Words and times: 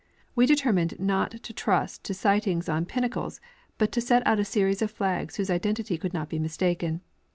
We 0.35 0.47
determined 0.47 0.99
not 0.99 1.43
to 1.43 1.53
trust 1.53 2.03
to 2.05 2.15
sighting 2.15 2.63
on 2.67 2.87
pinnacles, 2.87 3.39
but 3.77 3.91
to 3.91 4.01
set 4.01 4.25
out 4.25 4.39
a 4.39 4.43
series 4.43 4.81
of 4.81 4.89
flags 4.89 5.35
whose 5.35 5.51
identity 5.51 5.95
could 5.95 6.11
not 6.11 6.27
be 6.27 6.39
mistaken. 6.39 7.01